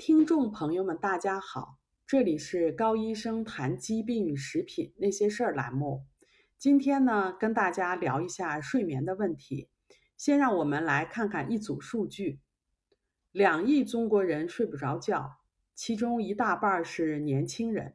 [0.00, 6.06] 听众朋友们，大家好，这里是高医生谈疾病与食品那些事儿栏目。
[6.56, 9.68] 今天呢，跟大家聊一下睡眠的问题。
[10.16, 12.40] 先让我们来看看一组数据：
[13.30, 15.32] 两亿中国人睡不着觉，
[15.74, 17.94] 其中一大半是年轻人。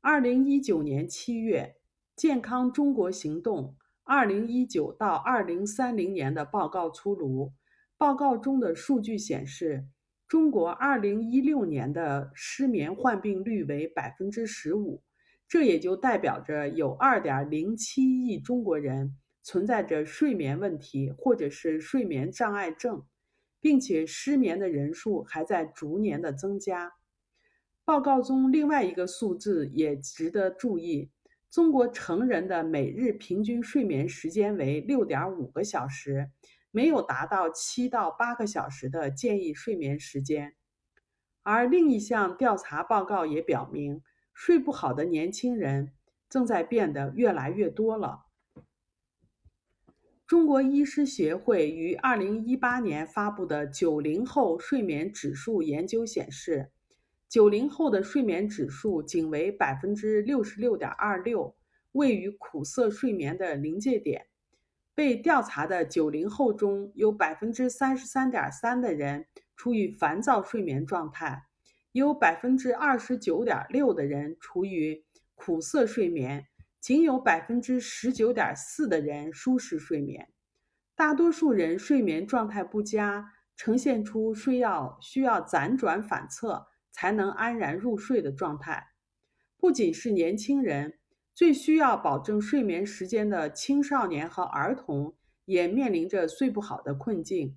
[0.00, 1.76] 二零一九年七月，
[2.20, 7.52] 《健康中国行动二零一九到二零三零年》的报告出炉，
[7.96, 9.86] 报告中的数据显示。
[10.30, 15.02] 中国二零一六年的失眠患病率为百分之十五，
[15.48, 23.04] 这也就代表着有二点零七亿中国人存在着睡眠问题或者是睡眠障碍症，
[23.60, 26.92] 并且失眠的人数还在逐年的增加。
[27.84, 31.10] 报告中另外一个数字也值得注意：
[31.50, 36.30] 中国成人的每日平均睡眠时间为六点五个小时。
[36.72, 40.54] 没有达到七到八个小时的建议睡眠时间，
[41.42, 45.92] 而另一项调查报告也表明，睡不好的年轻人
[46.28, 48.26] 正在变得越来越多了。
[50.26, 56.70] 中国医师协会于二零一八年发布的九零后睡眠指数研究显示，
[57.28, 61.56] 九零后的睡眠指数仅为百分之六十六点二六，
[61.90, 64.29] 位于苦涩睡眠的临界点。
[65.00, 71.46] 被调查的九零后中有百分之三十三点三的人处于烦躁睡眠状态，
[71.92, 75.02] 有百分之二十九点六的人处于
[75.34, 76.46] 苦涩睡眠，
[76.80, 80.28] 仅有百分之十九点四的人舒适睡眠。
[80.94, 88.88] 大多数人睡眠状态不佳，呈现出睡要需要辗转反侧才能安然入睡的状态。
[89.56, 90.99] 不仅是年轻人。
[91.40, 95.14] 最需要保证睡眠时间的青少年和儿童
[95.46, 97.56] 也面临着睡不好的困境。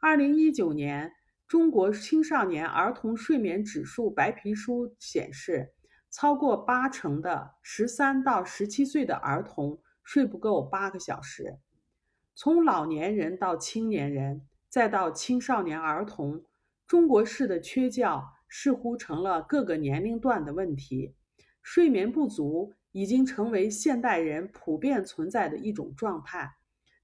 [0.00, 1.08] 二零一九年
[1.46, 5.72] 《中国青少年儿童睡眠指数白皮书》显示，
[6.10, 11.60] 超过八成的十三到十七岁的儿童睡不够八个小时。
[12.34, 16.42] 从老年人到青年人，再到青少年儿童，
[16.88, 21.14] 中国式的缺觉似乎成了各个年龄段的问题。
[21.62, 22.74] 睡眠不足。
[22.92, 26.56] 已经成为现代人普遍存在的一种状态，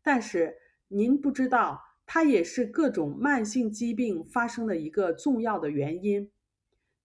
[0.03, 0.55] 但是
[0.89, 6.31] 您不知道，它也是各种慢性疾病发生的一个重要的原因。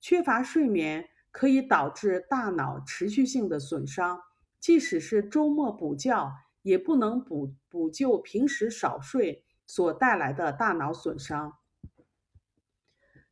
[0.02, 4.20] 缺乏睡眠可以导致大脑持续性的损伤，
[4.60, 11.54] 即使是周末补觉，也不能补补救平时少睡所带来的大脑损伤。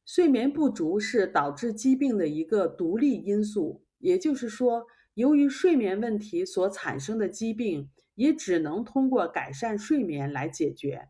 [0.05, 4.87] 睡眠不足是导致疾病的一个独立因素，也就是说。
[5.21, 11.09] 由于睡眠问题所产生的疾病，也只能通过改善睡眠来解决。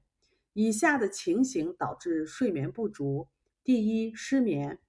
[0.52, 3.30] 以下的情形导致睡眠不足：
[3.64, 4.80] 第一，失眠，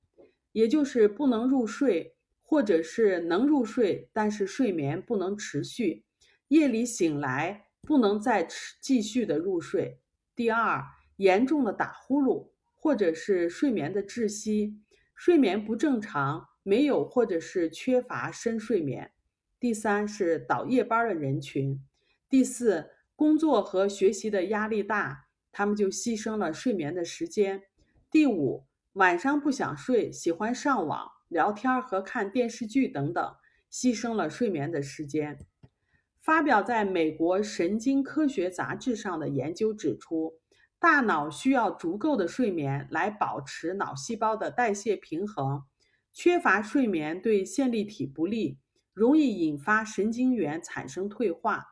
[0.50, 6.04] 也就是不能入睡，或者是能入睡，但是睡眠不能持续，
[6.48, 10.00] 夜里醒来不能再持继续的入睡。
[10.34, 10.82] 第二，
[11.18, 14.80] 严重的打呼噜，或者是睡眠的窒息，
[15.14, 16.48] 睡眠不正常。
[16.62, 19.12] 没有或者是缺乏深睡眠。
[19.58, 21.80] 第三是倒夜班的人群。
[22.28, 27.62] 第四，工作和学习的压力大，他们就牺牲了睡眠的时间。
[28.10, 28.64] 第五，
[28.94, 33.34] 晚上不想睡，喜欢上网聊天和看电视剧等等，
[33.70, 35.38] 牺牲了睡眠的时间。
[36.20, 40.38] 发表在美国神经科学杂志上的研究指出，
[40.78, 45.64] 大脑需要足够的睡眠来保持脑细胞的代谢平衡。
[46.12, 48.58] 缺乏睡眠对线粒体不利，
[48.92, 51.66] 容易引发神经元产生退化。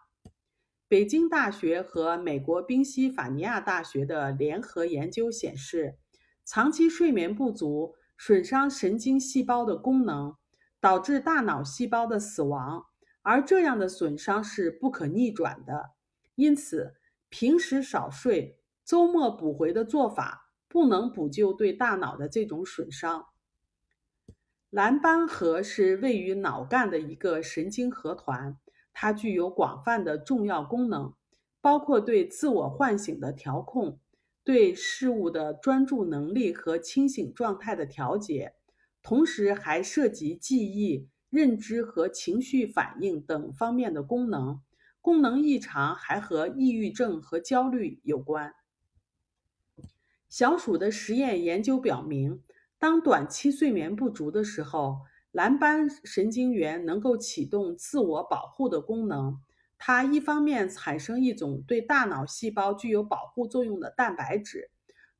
[0.88, 5.98] 北京大学和美国宾夕法尼亚大学的联合研究显示，
[6.44, 10.34] 长期睡眠不足损伤神经细胞的功能，
[10.80, 12.86] 导致大脑细胞的死亡，
[13.22, 15.90] 而这样的损伤是不可逆转的。
[16.34, 16.94] 因此，
[17.28, 23.26] 平时少睡、周末补回的做法不能补救对大脑的这种损伤。
[24.70, 28.56] 蓝斑核是位于脑干的一个神经核团，
[28.93, 31.12] 它具有广泛的重要功能，
[31.61, 33.99] 包括对自我唤醒的调控、
[34.44, 38.55] 对事物的专注能力和清醒状态的调节，
[39.02, 44.61] 同时还涉及记忆、认知和情绪反应等方面的功能。
[45.00, 48.55] 功能异常还和抑郁症和焦虑有关。
[50.28, 52.44] 小鼠的实验研究表明。
[52.81, 55.00] 当短期睡眠不足的时候，
[55.32, 59.38] 蓝斑神经元能够启动自我保护的功能。
[59.77, 64.71] 它一方面产生一种对大脑细胞具有保护作用的蛋白质，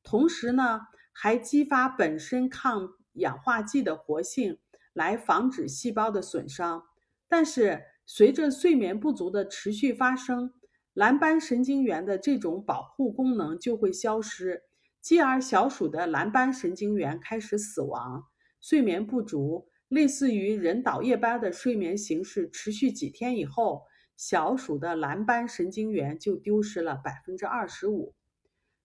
[0.01, 0.81] 同时呢，
[1.11, 4.57] 还激发本身抗氧化剂的活性，
[4.93, 6.83] 来防止细胞的损伤。
[7.29, 10.51] 但是，随着睡眠不足的持续发生，
[10.95, 14.63] 蓝斑神经元的这种保护功能就会消失，
[15.01, 18.25] 继而小鼠的蓝斑神经元开始死亡。
[18.61, 23.83] 睡眠不足，类似于人倒夜班的睡眠形式，持续几天以后，
[24.15, 28.13] 小鼠的蓝斑神经元就丢失了百分之二十五。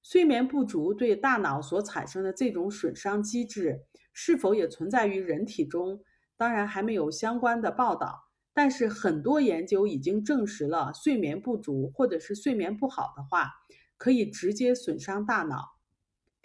[0.03, 3.83] 睡眠不足对大脑所产生的这种损伤机制，
[4.15, 6.01] 是否也存在于人体中？
[6.39, 8.23] 当然还没有相关的报道。
[8.55, 13.51] 但是很多研究已经证实了，睡眠不足或者是睡眠不好的话，
[13.99, 15.76] 可以直接损伤大脑。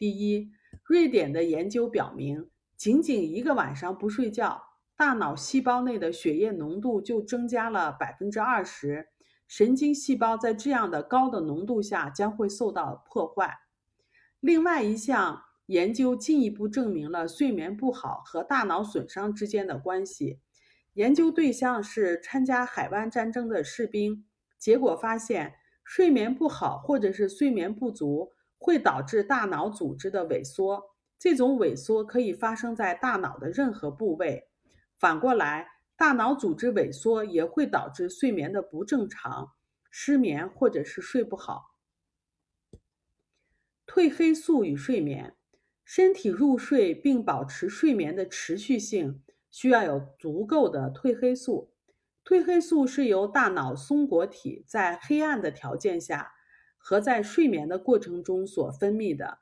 [0.01, 0.51] 第一，
[0.83, 4.59] 瑞典的研究表明，仅仅一个晚上不睡觉，
[4.98, 9.09] 大脑细胞内的血液浓度就增加了百分之二十，
[9.48, 13.59] 神经细胞在这样的高的浓度下将会受到破坏。
[14.39, 20.39] 另外一项研究进一步证明了睡眠不好和大脑损伤之间的关系。
[20.94, 24.25] 研究对象是参加海湾战争的士兵，
[24.57, 30.83] 结果发现，睡眠不好或者是睡眠不足会导致大脑组织的萎缩。
[31.17, 34.47] 这种萎缩可以发生在大脑的任何部位。
[34.99, 35.67] 反过来，
[35.97, 39.53] 大脑组织萎缩也会导致睡眠的不正常、
[39.89, 41.75] 失眠或者是睡不好。
[43.87, 45.35] 褪黑素与睡眠，
[45.83, 49.23] 身体入睡并保持睡眠的持续性。
[49.49, 51.73] 需要有足够的褪黑素。
[52.23, 56.31] 褪黑素是由大脑松果体在黑暗的条件下
[56.81, 59.39] 和在睡眠的过程中所分泌的。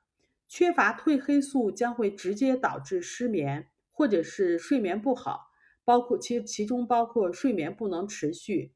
[0.48, 5.52] 缺乏褪黑素将会直接导致失眠或者是睡眠不好，
[5.86, 8.74] 包括其其中包括睡眠不能持续。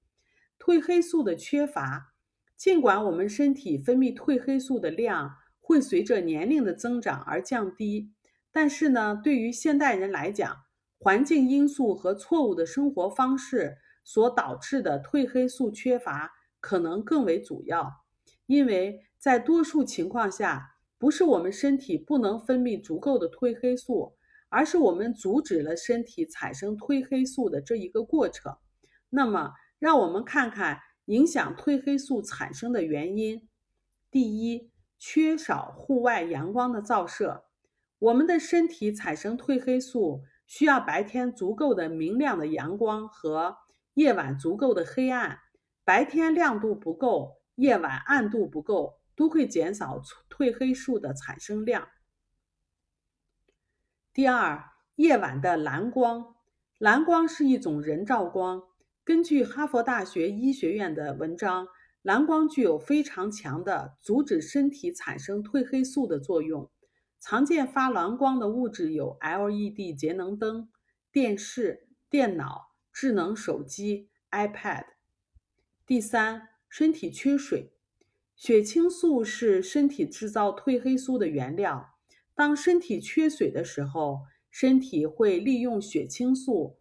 [0.60, 2.14] 褪黑素的缺乏，
[2.56, 8.12] 尽管我们身体分泌褪黑素的量会随着年龄的增长而降低，
[8.52, 10.58] 但是呢，对于现代人来讲，
[11.00, 18.03] 环境因素和错误的生活方式所导致的褪黑素缺乏可能更为主要，
[18.46, 24.16] 因为在多数情况下，不是我们身体不能分泌足够的褪黑素，
[24.50, 28.56] 而是我们阻止了身体产生褪黑素的这一个过程。
[29.10, 33.48] 那么，让我们看看影响褪黑素产生的原因。
[34.12, 37.46] 第一，缺少户外阳光的照射，
[38.00, 40.24] 我们的身体产生褪黑素。
[40.46, 43.56] 需要白天足够的明亮的阳光和
[43.94, 45.40] 夜晚足够的黑暗，
[45.86, 51.88] 白天亮度不够，夜晚暗度不够，都会减少褪黑素的产生量。
[54.14, 56.36] 第二，夜晚的蓝光，
[56.78, 58.64] 蓝光是一种人造光。
[59.04, 61.68] 根据哈佛大学医学院的文章，
[62.02, 66.70] 蓝光具有非常强的阻止身体产生褪黑素的作用。
[67.20, 70.70] 常见发蓝光的物质有 LED 节能灯、
[71.12, 74.86] 电视、电脑、智能手机、iPad。
[75.86, 77.72] 第三，身体缺水，
[78.36, 82.00] 血清素是身体制造褪黑素的原料。
[82.34, 86.80] 当身体缺水的时候，身体会利用血清素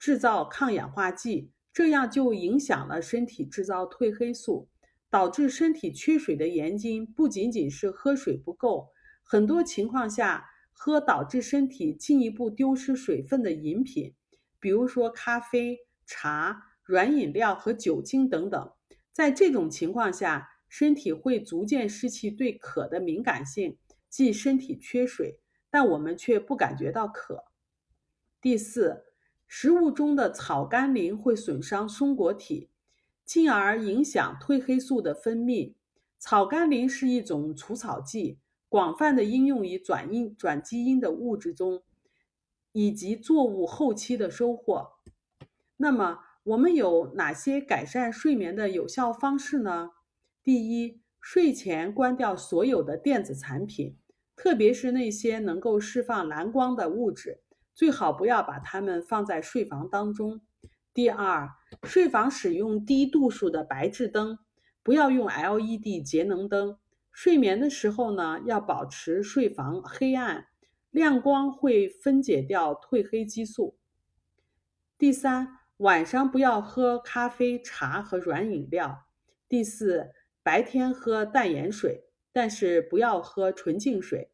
[0.00, 4.68] 制造抗氧化剂，这样就影响了身体制造褪黑素。
[5.08, 8.88] 导致身体缺水的原因不仅仅是喝水不够。
[9.22, 14.12] 很多情况下，喝导致身体进一步丢失水分的饮品，
[14.58, 18.72] 比如说咖啡、茶、软饮料和酒精等等，
[19.20, 23.76] 在这种情况下，身体会逐渐失去对渴的敏感性，
[24.08, 27.44] 即身体缺水，但我们却不感觉到渴。
[28.40, 29.04] 第四，
[29.46, 32.70] 食物中的草甘膦会损伤松果体，
[33.26, 35.74] 进而影响褪黑素的分泌。
[36.18, 38.38] 草甘膦是一种除草剂。
[38.70, 41.82] 广泛的应用于转因转基因的物质中，
[42.72, 44.92] 以及作物后期的收获。
[45.76, 49.90] 那么，我们有哪些改善睡眠的有效方式呢？
[50.42, 53.96] 第一，睡前关掉所有的电子产品，
[54.34, 57.40] 特别是那些能够释放蓝光的物质，
[57.72, 60.40] 最好不要把它们放在睡房当中。
[60.92, 61.48] 第二，
[61.84, 64.40] 睡房使用低度数的白炽灯，
[64.82, 66.78] 不要用 LED 节能灯。
[67.12, 70.46] 睡眠的时候呢，要保持睡房黑暗，
[70.90, 73.76] 亮光会分解掉褪黑激素。
[74.98, 79.06] 第三，晚上不要喝咖啡、茶和软饮料。
[79.48, 80.10] 第四，
[80.42, 84.30] 白天喝淡盐水，但是不要喝纯净水。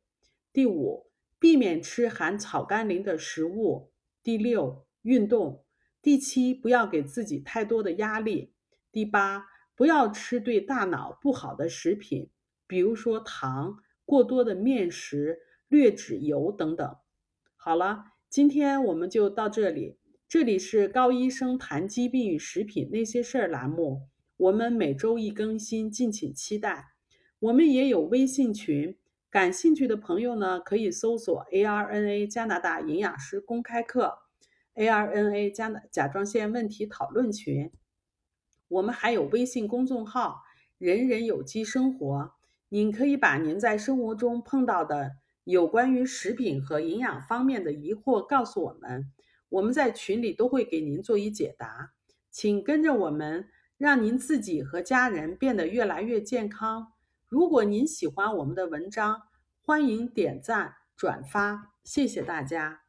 [0.53, 1.07] 第五，
[1.39, 3.93] 避免吃含草甘膦的食物。
[4.25, 5.65] 第六，运动。
[6.03, 8.53] 第七，不要给自己太多的压力。
[8.91, 12.29] 第八，不要吃对大脑不好的食品。
[12.67, 15.39] 比如说糖、过多的面食、
[15.69, 16.97] 劣质油等等。
[17.55, 20.01] 好了，今天我们就到这里。
[20.29, 26.89] 这里是高医生谈疾病与食品那些事儿栏目，我们每周一更新，敬请期待。
[27.39, 28.97] 我们也有微信群，
[29.31, 34.19] 感兴趣的朋友呢可以搜索 ARNA 加拿大营养师公开课
[34.75, 37.71] ，ARNA 加拿甲状腺问题讨论群。
[38.67, 40.43] 我们还有微信公众号
[40.77, 42.33] “人人有机生活”，
[42.71, 45.13] 您可以把您在生活中碰到的
[45.45, 49.13] 有关于食品和营养方面的疑惑告诉我们。
[49.49, 51.93] 我们在群里都会给您做一解答，
[52.31, 53.49] 请跟着我们，
[53.79, 56.93] 让您自己和家人变得越来越健康。
[57.29, 59.23] 如果您喜欢我们的文章，
[59.61, 62.86] 欢迎点赞转发，谢谢大家。